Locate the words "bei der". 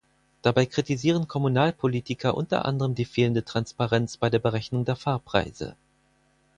4.17-4.39